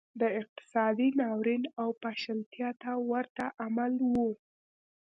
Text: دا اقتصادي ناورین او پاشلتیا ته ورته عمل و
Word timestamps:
دا 0.19 0.27
اقتصادي 0.41 1.07
ناورین 1.19 1.63
او 1.81 1.89
پاشلتیا 2.03 2.69
ته 2.81 2.91
ورته 3.11 3.45
عمل 3.63 3.93
و 4.13 4.15